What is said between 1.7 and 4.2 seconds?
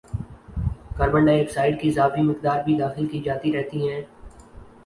کی اضافی مقدار بھی داخل کی جاتی رہتی ہے